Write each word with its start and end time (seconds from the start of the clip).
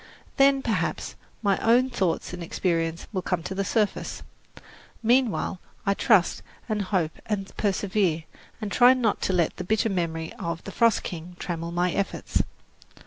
Then, 0.37 0.63
perhaps, 0.63 1.13
my 1.43 1.59
own 1.59 1.91
thoughts 1.91 2.33
and 2.33 2.41
experiences 2.41 3.07
will 3.13 3.21
come 3.21 3.43
to 3.43 3.53
the 3.53 3.63
surface. 3.63 4.23
Meanwhile 5.03 5.61
I 5.85 5.93
trust 5.93 6.41
and 6.67 6.81
hope 6.81 7.19
and 7.27 7.55
persevere, 7.55 8.23
and 8.59 8.71
try 8.71 8.95
not 8.95 9.21
to 9.21 9.33
let 9.33 9.57
the 9.57 9.63
bitter 9.63 9.89
memory 9.89 10.33
of 10.39 10.63
"The 10.63 10.71
Frost 10.71 11.03
King" 11.03 11.35
trammel 11.37 11.71
my 11.71 11.91
efforts. 11.91 12.41